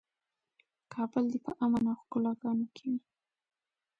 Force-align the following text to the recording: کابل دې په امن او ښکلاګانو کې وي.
کابل 0.93 1.23
دې 1.31 1.39
په 1.45 1.51
امن 1.63 1.83
او 1.91 1.97
ښکلاګانو 2.01 2.65
کې 2.75 2.85
وي. 2.91 2.99